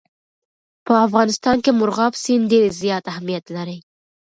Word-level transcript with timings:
په 0.85 0.93
افغانستان 1.05 1.57
کې 1.63 1.71
مورغاب 1.79 2.13
سیند 2.23 2.45
ډېر 2.53 2.65
زیات 2.83 3.03
اهمیت 3.11 3.45
لري. 3.55 3.77